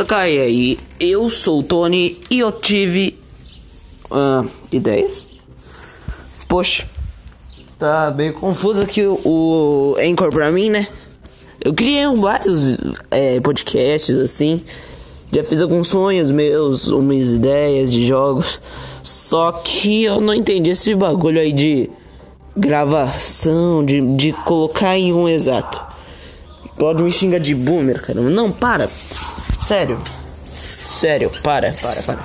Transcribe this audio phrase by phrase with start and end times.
[0.00, 3.18] Kakai aí, eu sou o Tony e eu tive
[4.10, 5.28] ah, ideias.
[6.48, 6.88] Poxa,
[7.78, 10.88] tá bem confuso aqui o, o Anchor pra mim, né?
[11.62, 12.78] Eu criei vários
[13.10, 14.62] é, podcasts assim,
[15.30, 18.58] já fiz alguns sonhos meus, umas ideias de jogos,
[19.02, 21.90] só que eu não entendi esse bagulho aí de
[22.56, 25.78] gravação, de, de colocar em um exato.
[26.78, 28.30] Pode me xingar de boomer, caramba.
[28.30, 28.88] Não, para.
[29.70, 30.00] Sério.
[30.52, 32.18] Sério, para, para, para.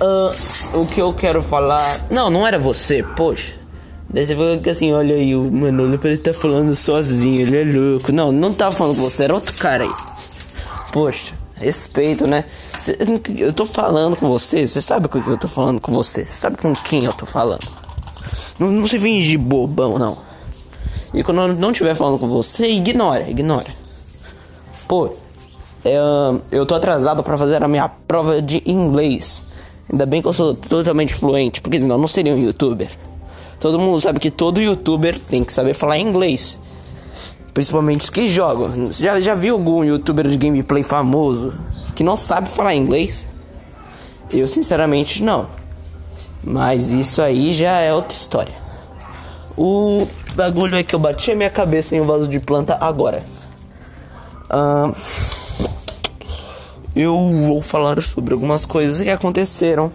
[0.00, 2.00] Uh, o que eu quero falar.
[2.10, 3.52] Não, não era você, poxa.
[4.08, 7.60] Daí você falou que assim, olha aí, o Manolo parece que tá falando sozinho, ele
[7.60, 8.10] é louco.
[8.10, 9.92] Não, não tava falando com você, era outro cara aí.
[10.94, 12.46] Poxa, respeito, né?
[12.80, 12.96] Cê,
[13.36, 16.36] eu tô falando com você, você sabe com que eu tô falando com você, você
[16.36, 17.68] sabe com quem eu tô falando.
[18.58, 20.16] Não, não se finge bobão, não.
[21.12, 23.68] E quando eu não estiver falando com você, ignora, ignora.
[24.88, 25.12] Pô,
[25.88, 29.42] eu, é, eu tô atrasado para fazer a minha prova de inglês.
[29.90, 32.90] Ainda bem que eu sou totalmente fluente, porque senão eu não seria um youtuber.
[33.60, 36.60] Todo mundo sabe que todo youtuber tem que saber falar inglês.
[37.54, 38.92] Principalmente os que jogam.
[38.92, 41.54] Já, já viu algum youtuber de gameplay famoso
[41.94, 43.26] que não sabe falar inglês?
[44.30, 45.48] Eu sinceramente não.
[46.44, 48.52] Mas isso aí já é outra história.
[49.56, 53.24] O bagulho é que eu bati a minha cabeça em um vaso de planta agora.
[54.50, 54.94] Uh,
[56.96, 59.92] eu vou falar sobre algumas coisas que aconteceram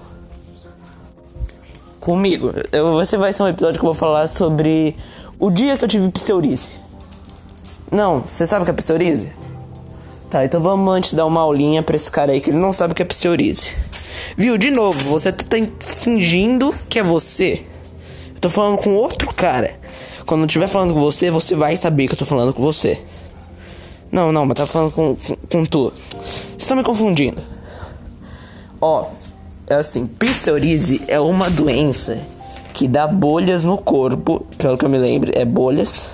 [2.00, 2.54] comigo.
[2.72, 4.96] Eu, você vai ser um episódio que eu vou falar sobre
[5.40, 6.70] o dia que eu tive psoríase.
[7.92, 9.34] Não, você sabe o que é psoríase?
[10.30, 12.94] Tá, então vamos antes dar uma aulinha pra esse cara aí que ele não sabe
[12.94, 13.72] o que é psoríase.
[14.38, 14.56] Viu?
[14.56, 17.66] De novo, você tá fingindo que é você.
[18.36, 19.76] Eu tô falando com outro cara.
[20.26, 23.00] Quando eu estiver falando com você, você vai saber que eu tô falando com você.
[24.12, 25.92] Não, não, mas tá falando com, com, com tu.
[26.62, 27.42] Você tá me confundindo.
[28.80, 29.08] Ó,
[29.68, 32.20] é assim, psoríase é uma doença
[32.72, 36.08] que dá bolhas no corpo, pelo que eu me lembro, é bolhas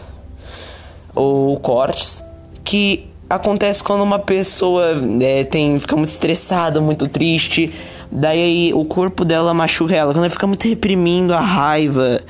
[1.13, 2.23] ou cortes
[2.63, 4.85] que acontece quando uma pessoa
[5.21, 7.73] é, tem fica muito estressada, muito triste,
[8.09, 12.21] daí o corpo dela machuca ela, quando ela fica muito reprimindo a raiva,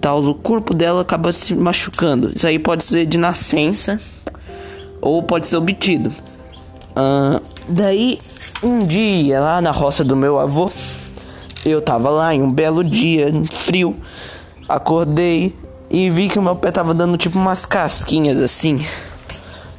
[0.00, 2.32] tal, o corpo dela acaba se machucando.
[2.34, 4.00] Isso aí pode ser de nascença
[4.98, 6.10] ou pode ser obtido.
[6.96, 8.20] Uh, daí
[8.62, 10.70] um dia lá na roça do meu avô,
[11.64, 13.96] eu tava lá em um belo dia frio,
[14.68, 15.54] acordei
[15.90, 18.84] e vi que o meu pé tava dando tipo umas casquinhas assim.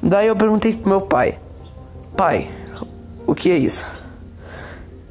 [0.02, 1.40] Daí eu perguntei pro meu pai:
[2.16, 2.50] Pai,
[3.26, 3.86] o que é isso?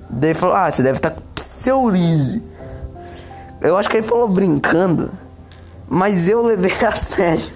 [0.08, 2.42] Daí ele falou: Ah, você deve estar tá com psoríase.
[3.60, 5.10] Eu acho que ele falou brincando,
[5.88, 7.46] mas eu levei a sério.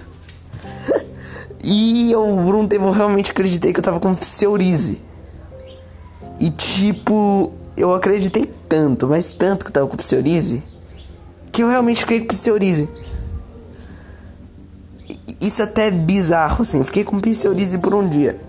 [1.63, 5.10] e eu, por um tempo, realmente acreditei que eu tava com psoríase.
[6.41, 10.63] E tipo, eu acreditei tanto, mas tanto que eu tava com psoríase,
[11.51, 12.89] que eu realmente fiquei com psoríase.
[15.39, 16.79] Isso até é bizarro, assim.
[16.79, 18.41] Eu fiquei com psoríase por um dia.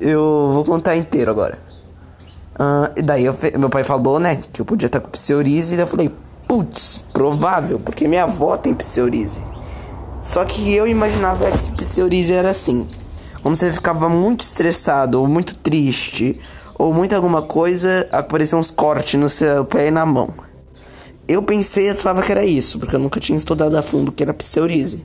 [0.00, 1.60] Eu vou contar inteiro agora.
[2.54, 5.76] Uh, daí eu, meu pai falou, né, que eu podia estar com psoríase.
[5.76, 6.10] E eu falei,
[6.48, 9.38] putz, provável, porque minha avó tem psoríase.
[10.24, 12.88] Só que eu imaginava que psoríase era assim.
[13.44, 16.40] Como você ficava muito estressado, ou muito triste,
[16.78, 20.32] ou muito alguma coisa, apareciam uns cortes no seu pé e na mão.
[21.28, 24.22] Eu pensei, eu falava que era isso, porque eu nunca tinha estudado a fundo que
[24.22, 25.04] era psoríase.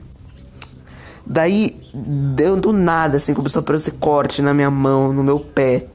[1.24, 5.86] Daí, deu do nada, assim, começou a aparecer corte na minha mão, no meu pé.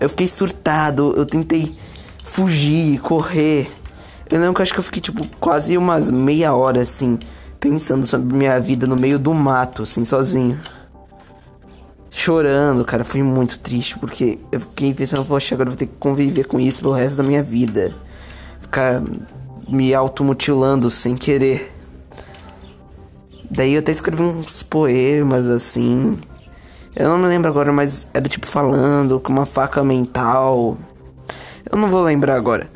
[0.00, 1.76] Eu fiquei surtado, eu tentei
[2.24, 3.70] fugir, correr.
[4.30, 7.18] Eu lembro que acho que eu fiquei, tipo, quase umas meia hora, assim,
[7.58, 10.58] pensando sobre minha vida no meio do mato, assim, sozinho.
[12.10, 15.96] Chorando, cara, fui muito triste, porque eu fiquei pensando, poxa, agora eu vou ter que
[15.98, 17.94] conviver com isso pelo resto da minha vida.
[18.60, 19.00] Ficar
[19.68, 21.72] me automutilando sem querer.
[23.48, 26.16] Daí eu até escrevi uns poemas assim.
[26.96, 30.76] Eu não me lembro agora, mas era tipo falando com uma faca mental.
[31.70, 32.68] Eu não vou lembrar agora.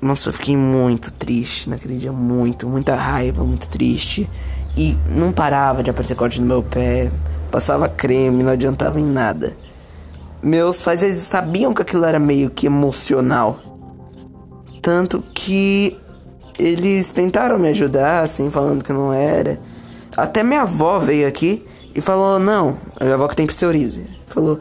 [0.00, 4.28] Nossa, eu fiquei muito triste naquele dia, muito, muita raiva, muito triste.
[4.76, 7.10] E não parava de aparecer corte no meu pé.
[7.52, 9.54] Passava creme, não adiantava em nada.
[10.42, 13.58] Meus pais eles sabiam que aquilo era meio que emocional.
[14.80, 15.96] Tanto que
[16.58, 19.60] eles tentaram me ajudar, assim, falando que não era.
[20.16, 21.64] Até minha avó veio aqui
[21.94, 24.06] e falou: Não, a minha avó que tem psoríase.
[24.26, 24.58] Falou: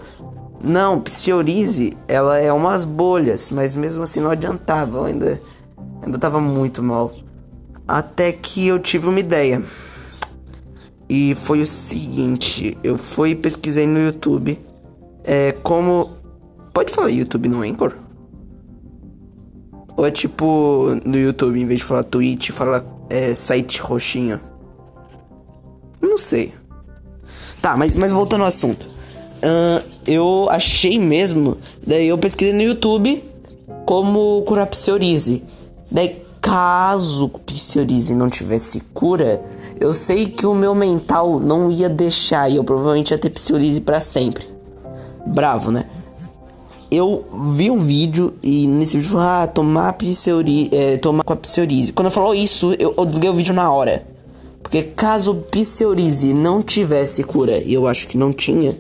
[0.62, 5.42] Não, psoríase, ela é umas bolhas, mas mesmo assim não adiantava, eu ainda,
[6.04, 7.14] ainda tava muito mal.
[7.88, 9.64] Até que eu tive uma ideia.
[11.12, 14.58] E foi o seguinte: eu fui pesquisei no YouTube
[15.26, 16.22] é, como
[16.74, 17.94] Pode falar YouTube no Anchor?
[19.98, 24.40] Ou é tipo no YouTube, em vez de falar Twitch, fala é, site roxinho?
[26.02, 26.54] Não sei.
[27.62, 28.86] Tá, mas, mas voltando ao assunto.
[28.86, 31.58] Uh, eu achei mesmo.
[31.86, 33.22] Daí eu pesquisei no YouTube
[33.86, 35.44] como curar psoríase.
[35.92, 39.44] Daí, caso psoríase não tivesse cura,
[39.82, 43.82] eu sei que o meu mental não ia deixar e eu provavelmente ia ter psoríase
[43.82, 44.48] para sempre.
[45.26, 45.86] Bravo, né?
[46.92, 47.26] Eu
[47.56, 51.92] vi um vídeo e nesse vídeo falou, ah, tomar psoríase, é, tomar com a psoríase.
[51.94, 54.06] Quando falou isso, eu, eu liguei o vídeo na hora.
[54.62, 58.78] Porque caso psoríase não tivesse cura, e eu acho que não tinha,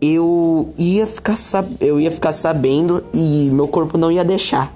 [0.00, 4.72] eu ia ficar sab eu ia ficar sabendo e meu corpo não ia deixar.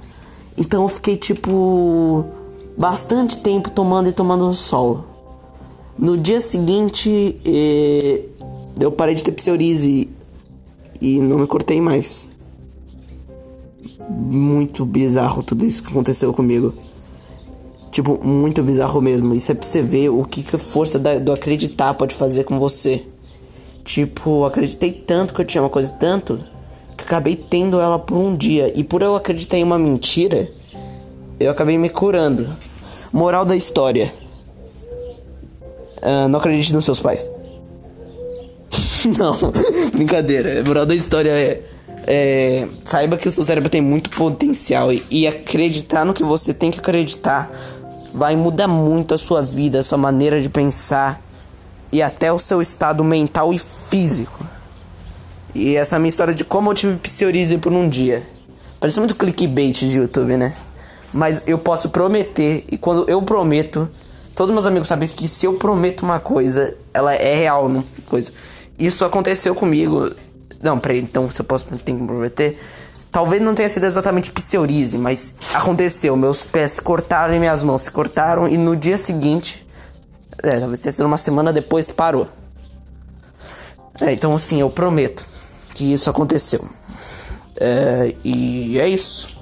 [0.58, 2.24] Então eu fiquei tipo
[2.76, 5.15] bastante tempo tomando e tomando sol.
[5.98, 8.22] No dia seguinte, eh,
[8.78, 10.10] eu parei de ter psoríase
[11.00, 12.28] e não me cortei mais.
[14.08, 16.74] Muito bizarro tudo isso que aconteceu comigo.
[17.90, 19.34] Tipo, muito bizarro mesmo.
[19.34, 22.44] Isso é pra você ver o que, que a força da, do acreditar pode fazer
[22.44, 23.02] com você.
[23.82, 26.38] Tipo, acreditei tanto que eu tinha uma coisa tanto
[26.94, 28.70] que acabei tendo ela por um dia.
[28.78, 30.46] E por eu acreditar em uma mentira,
[31.40, 32.46] eu acabei me curando.
[33.12, 34.12] Moral da história:
[36.02, 37.30] uh, Não acredite nos seus pais.
[39.18, 39.52] não,
[39.92, 40.62] brincadeira.
[40.66, 41.62] Moral da história é,
[42.06, 42.68] é.
[42.84, 46.70] Saiba que o seu cérebro tem muito potencial e, e acreditar no que você tem
[46.70, 47.50] que acreditar
[48.16, 51.20] vai mudar muito a sua vida, a sua maneira de pensar
[51.92, 54.42] e até o seu estado mental e físico.
[55.54, 58.26] E essa é a minha história de como eu tive psoríase por um dia.
[58.80, 60.54] Parece muito clickbait de YouTube, né?
[61.12, 63.88] Mas eu posso prometer, e quando eu prometo,
[64.36, 68.30] todos meus amigos sabem que se eu prometo uma coisa, ela é real, não coisa.
[68.78, 70.10] Isso aconteceu comigo.
[70.62, 72.60] Não, peraí, então se eu posso tem que prometer.
[73.10, 76.14] Talvez não tenha sido exatamente psoríase, mas aconteceu.
[76.16, 79.66] Meus pés se cortaram e minhas mãos se cortaram, e no dia seguinte
[80.42, 82.28] é, talvez tenha sido uma semana depois parou.
[84.02, 85.24] É, então assim, eu prometo
[85.74, 86.62] que isso aconteceu.
[87.58, 89.35] É, e é isso.